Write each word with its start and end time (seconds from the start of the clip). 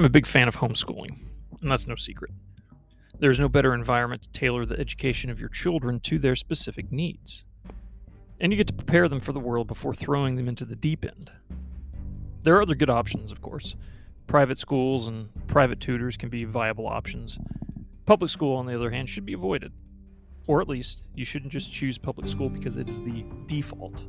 I'm 0.00 0.06
a 0.06 0.08
big 0.08 0.26
fan 0.26 0.48
of 0.48 0.56
homeschooling, 0.56 1.14
and 1.60 1.70
that's 1.70 1.86
no 1.86 1.94
secret. 1.94 2.30
There 3.18 3.30
is 3.30 3.38
no 3.38 3.50
better 3.50 3.74
environment 3.74 4.22
to 4.22 4.30
tailor 4.30 4.64
the 4.64 4.80
education 4.80 5.28
of 5.28 5.38
your 5.38 5.50
children 5.50 6.00
to 6.00 6.18
their 6.18 6.36
specific 6.36 6.90
needs. 6.90 7.44
And 8.40 8.50
you 8.50 8.56
get 8.56 8.68
to 8.68 8.72
prepare 8.72 9.10
them 9.10 9.20
for 9.20 9.34
the 9.34 9.40
world 9.40 9.66
before 9.66 9.92
throwing 9.92 10.36
them 10.36 10.48
into 10.48 10.64
the 10.64 10.74
deep 10.74 11.04
end. 11.04 11.30
There 12.44 12.56
are 12.56 12.62
other 12.62 12.74
good 12.74 12.88
options, 12.88 13.30
of 13.30 13.42
course. 13.42 13.74
Private 14.26 14.58
schools 14.58 15.06
and 15.06 15.28
private 15.48 15.80
tutors 15.80 16.16
can 16.16 16.30
be 16.30 16.46
viable 16.46 16.86
options. 16.86 17.38
Public 18.06 18.30
school, 18.30 18.56
on 18.56 18.64
the 18.64 18.74
other 18.74 18.88
hand, 18.88 19.06
should 19.06 19.26
be 19.26 19.34
avoided. 19.34 19.70
Or 20.46 20.62
at 20.62 20.68
least, 20.68 21.08
you 21.14 21.26
shouldn't 21.26 21.52
just 21.52 21.74
choose 21.74 21.98
public 21.98 22.26
school 22.26 22.48
because 22.48 22.78
it 22.78 22.88
is 22.88 23.02
the 23.02 23.22
default. 23.46 24.02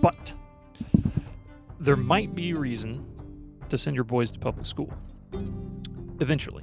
But 0.00 0.34
there 1.82 1.96
might 1.96 2.32
be 2.32 2.54
reason 2.54 3.04
to 3.68 3.76
send 3.76 3.96
your 3.96 4.04
boys 4.04 4.30
to 4.30 4.38
public 4.38 4.64
school. 4.66 4.92
Eventually. 6.20 6.62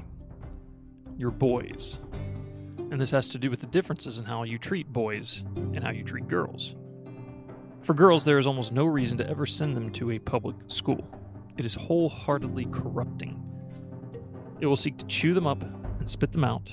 Your 1.18 1.30
boys. 1.30 2.00
And 2.78 3.02
this 3.02 3.12
has 3.12 3.28
to 3.30 3.38
do 3.38 3.50
with 3.50 3.60
the 3.60 3.68
differences 3.68 4.20
in 4.20 4.24
how 4.24 4.44
you 4.44 4.58
treat 4.58 4.88
boys 4.94 5.44
and 5.58 5.84
how 5.84 5.92
you 5.92 6.04
treat 6.04 6.30
girls. 6.30 6.76
For 7.82 7.94
girls, 7.94 8.24
there 8.24 8.40
is 8.40 8.48
almost 8.48 8.72
no 8.72 8.86
reason 8.86 9.18
to 9.18 9.30
ever 9.30 9.46
send 9.46 9.76
them 9.76 9.92
to 9.92 10.12
a 10.12 10.20
public 10.20 10.56
school. 10.68 11.06
It 11.58 11.66
is 11.66 11.74
wholeheartedly 11.74 12.68
corrupting. 12.72 13.44
It 14.62 14.68
will 14.68 14.78
seek 14.78 14.98
to 15.00 15.06
chew 15.08 15.34
them 15.34 15.48
up 15.48 15.62
and 15.62 16.10
spit 16.10 16.32
them 16.32 16.46
out 16.46 16.72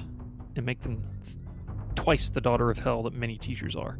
and 0.54 0.64
make 0.64 0.80
them 0.82 1.02
th- 1.24 1.36
twice 1.96 2.30
the 2.30 2.40
daughter 2.40 2.70
of 2.70 2.78
hell 2.78 3.02
that 3.02 3.12
many 3.12 3.38
teachers 3.38 3.74
are. 3.74 3.98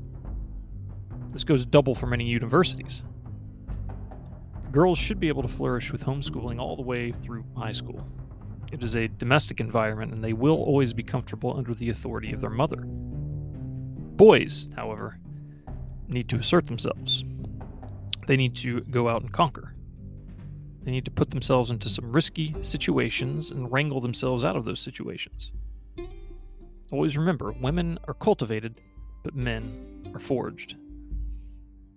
This 1.33 1.43
goes 1.43 1.67
double 1.67 1.97
for 1.97 2.07
many 2.07 2.25
universities. 2.27 3.03
Girls 4.77 4.99
should 4.99 5.19
be 5.19 5.29
able 5.29 5.41
to 5.41 5.49
flourish 5.49 5.91
with 5.91 6.05
homeschooling 6.05 6.61
all 6.61 6.77
the 6.77 6.83
way 6.83 7.11
through 7.11 7.47
high 7.57 7.73
school. 7.73 8.07
It 8.71 8.83
is 8.83 8.95
a 8.95 9.09
domestic 9.09 9.59
environment, 9.59 10.13
and 10.13 10.23
they 10.23 10.35
will 10.35 10.57
always 10.57 10.93
be 10.93 11.03
comfortable 11.03 11.57
under 11.57 11.73
the 11.73 11.89
authority 11.89 12.35
of 12.35 12.43
their 12.43 12.51
mother. 12.51 12.83
Boys, 12.85 14.69
however, 14.77 15.19
need 16.09 16.29
to 16.29 16.37
assert 16.37 16.67
themselves. 16.67 17.25
They 18.27 18.37
need 18.37 18.55
to 18.57 18.83
go 18.83 19.09
out 19.09 19.23
and 19.23 19.33
conquer. 19.33 19.75
They 20.83 20.91
need 20.91 21.07
to 21.07 21.11
put 21.11 21.31
themselves 21.31 21.71
into 21.71 21.89
some 21.89 22.13
risky 22.13 22.55
situations 22.61 23.53
and 23.53 23.73
wrangle 23.73 24.03
themselves 24.03 24.45
out 24.45 24.57
of 24.57 24.67
those 24.67 24.83
situations. 24.83 25.53
Always 26.93 27.17
remember 27.17 27.51
women 27.53 27.99
are 28.07 28.13
cultivated, 28.13 28.83
but 29.25 29.35
men 29.35 30.11
are 30.13 30.21
forged. 30.21 30.77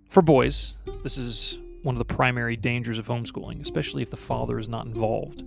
For 0.08 0.22
boys, 0.22 0.76
this 1.02 1.18
is 1.18 1.58
one 1.82 1.94
of 1.94 1.98
the 1.98 2.14
primary 2.14 2.56
dangers 2.56 2.98
of 2.98 3.06
homeschooling, 3.06 3.60
especially 3.62 4.02
if 4.02 4.10
the 4.10 4.16
father 4.16 4.58
is 4.58 4.68
not 4.68 4.86
involved. 4.86 5.44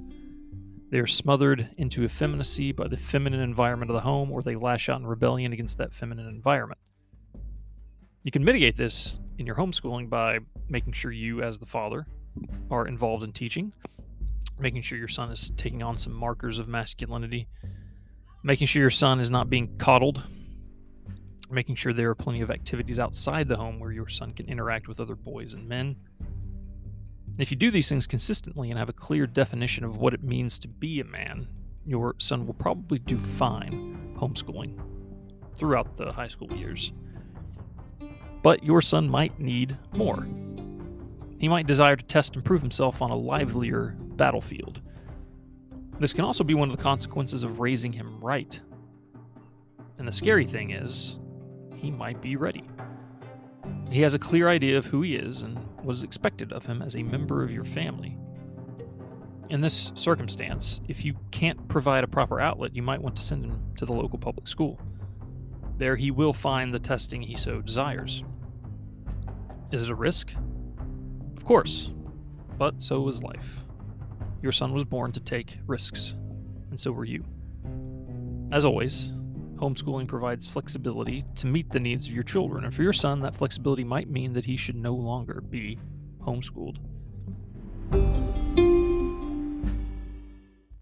They 0.90 1.00
are 1.00 1.08
smothered 1.08 1.70
into 1.78 2.04
effeminacy 2.04 2.72
by 2.72 2.88
the 2.88 2.98
feminine 2.98 3.40
environment 3.40 3.90
of 3.90 3.96
the 3.96 4.02
home, 4.02 4.32
or 4.32 4.42
they 4.42 4.56
lash 4.56 4.90
out 4.90 5.00
in 5.00 5.08
rebellion 5.08 5.54
against 5.54 5.78
that 5.80 5.94
feminine 5.94 6.28
environment. 6.28 6.80
You 8.24 8.32
can 8.32 8.44
mitigate 8.44 8.78
this 8.78 9.18
in 9.38 9.46
your 9.46 9.56
homeschooling 9.56 10.10
by 10.10 10.40
making 10.70 10.94
sure 10.94 11.12
you, 11.12 11.42
as 11.42 11.60
the 11.60 11.66
father, 11.66 12.06
are 12.70 12.88
involved 12.88 13.24
in 13.24 13.34
teaching, 13.34 13.74
making 14.60 14.82
sure 14.82 14.98
your 14.98 15.08
son 15.08 15.32
is 15.32 15.52
taking 15.58 15.84
on 15.84 15.98
some 15.98 16.14
markers 16.14 16.60
of 16.60 16.68
masculinity, 16.68 17.48
making 18.44 18.68
sure 18.68 18.82
your 18.82 18.90
son 18.90 19.20
is 19.20 19.32
not 19.32 19.50
being 19.50 19.76
coddled, 19.78 20.22
making 21.54 21.76
sure 21.76 21.94
there 21.94 22.10
are 22.10 22.16
plenty 22.16 22.42
of 22.42 22.52
activities 22.52 23.00
outside 23.00 23.48
the 23.48 23.58
home 23.58 23.80
where 23.80 23.92
your 23.92 24.08
son 24.08 24.32
can 24.32 24.48
interact 24.48 24.88
with 24.88 25.00
other 25.00 25.16
boys 25.16 25.54
and 25.54 25.68
men. 25.68 25.96
If 27.38 27.50
you 27.50 27.58
do 27.58 27.72
these 27.72 27.90
things 27.90 28.06
consistently 28.06 28.70
and 28.70 28.78
have 28.78 28.90
a 28.90 28.94
clear 28.94 29.26
definition 29.26 29.84
of 29.84 29.98
what 29.98 30.14
it 30.14 30.24
means 30.24 30.58
to 30.60 30.68
be 30.68 31.00
a 31.00 31.06
man, 31.06 31.48
your 31.86 32.16
son 32.20 32.46
will 32.46 32.54
probably 32.54 33.00
do 33.00 33.18
fine 33.18 34.16
homeschooling 34.20 34.80
throughout 35.58 35.98
the 35.98 36.12
high 36.12 36.28
school 36.28 36.52
years. 36.54 36.92
But 38.42 38.64
your 38.64 38.82
son 38.82 39.10
might 39.10 39.40
need 39.40 39.78
more. 39.94 40.28
He 41.40 41.50
might 41.50 41.68
desire 41.68 41.96
to 41.96 42.06
test 42.06 42.36
and 42.36 42.46
prove 42.46 42.62
himself 42.62 43.02
on 43.02 43.10
a 43.10 43.16
livelier 43.16 43.96
battlefield. 44.00 44.82
This 46.00 46.14
can 46.14 46.26
also 46.26 46.44
be 46.44 46.54
one 46.54 46.70
of 46.70 46.78
the 46.78 46.84
consequences 46.84 47.44
of 47.44 47.60
raising 47.60 47.94
him 47.94 48.20
right. 48.20 48.60
And 49.98 50.08
the 50.08 50.12
scary 50.12 50.46
thing 50.46 50.72
is, 50.72 51.20
he 51.84 51.92
might 51.92 52.22
be 52.22 52.38
ready. 52.38 52.64
He 53.92 54.02
has 54.02 54.14
a 54.14 54.20
clear 54.20 54.48
idea 54.48 54.78
of 54.78 54.86
who 54.86 55.02
he 55.02 55.16
is 55.16 55.42
and 55.42 55.58
what 55.82 55.94
is 55.94 56.04
expected 56.04 56.54
of 56.54 56.66
him 56.66 56.82
as 56.82 56.96
a 56.96 57.04
member 57.04 57.44
of 57.44 57.52
your 57.52 57.66
family. 57.66 58.18
In 59.50 59.60
this 59.60 59.92
circumstance, 59.96 60.80
if 60.88 61.04
you 61.04 61.14
can't 61.32 61.68
provide 61.68 62.06
a 62.06 62.08
proper 62.08 62.40
outlet, 62.40 62.74
you 62.74 62.82
might 62.82 63.02
want 63.02 63.18
to 63.18 63.22
send 63.22 63.44
him 63.44 63.62
to 63.78 63.86
the 63.86 63.92
local 63.92 64.18
public 64.18 64.48
school. 64.48 64.80
There 65.78 65.98
he 65.98 66.10
will 66.10 66.32
find 66.32 66.74
the 66.74 66.80
testing 66.80 67.22
he 67.22 67.36
so 67.36 67.62
desires. 67.62 68.24
Is 69.74 69.84
it 69.84 69.90
a 69.90 69.96
risk? 69.96 70.32
Of 71.36 71.44
course, 71.44 71.92
but 72.58 72.82
so 72.82 73.10
is 73.10 73.22
life. 73.22 73.60
Your 74.42 74.54
son 74.54 74.74
was 74.74 74.86
born 74.86 75.12
to 75.12 75.20
take 75.20 75.58
risks, 75.68 76.16
and 76.70 76.80
so 76.80 76.94
were 76.94 77.06
you. 77.06 77.26
As 78.54 78.64
always, 78.64 79.12
homeschooling 79.64 80.08
provides 80.08 80.46
flexibility 80.46 81.24
to 81.36 81.48
meet 81.48 81.72
the 81.72 81.80
needs 81.80 82.06
of 82.06 82.14
your 82.14 82.24
children, 82.24 82.66
and 82.66 82.76
for 82.76 82.84
your 82.84 82.92
son, 82.92 83.22
that 83.22 83.34
flexibility 83.34 83.84
might 83.84 84.10
mean 84.10 84.34
that 84.34 84.44
he 84.44 84.58
should 84.58 84.76
no 84.76 84.94
longer 84.94 85.40
be 85.40 85.80
homeschooled. 86.22 86.80